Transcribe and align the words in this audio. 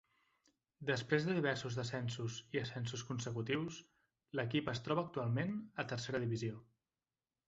Després 0.89 1.25
de 1.25 1.33
diversos 1.39 1.75
descensos 1.79 2.37
i 2.57 2.61
ascensos 2.61 3.03
consecutius, 3.09 3.77
l'equip 4.39 4.71
es 4.73 4.81
troba 4.87 5.05
actualment 5.11 5.53
a 5.85 5.87
Tercera 5.93 6.23
Divisió. 6.25 6.57